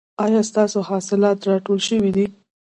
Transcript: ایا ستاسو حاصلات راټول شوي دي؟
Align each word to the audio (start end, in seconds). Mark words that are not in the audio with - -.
ایا 0.25 0.41
ستاسو 0.49 0.79
حاصلات 0.89 1.37
راټول 1.49 1.79
شوي 1.87 2.11
دي؟ 2.15 2.25